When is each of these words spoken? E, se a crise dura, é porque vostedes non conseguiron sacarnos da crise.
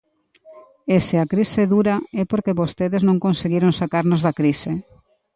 E, 0.93 0.95
se 1.07 1.15
a 1.23 1.29
crise 1.33 1.63
dura, 1.73 1.95
é 2.21 2.23
porque 2.31 2.59
vostedes 2.61 3.01
non 3.07 3.21
conseguiron 3.25 3.77
sacarnos 3.81 4.21
da 4.25 4.35
crise. 4.39 4.71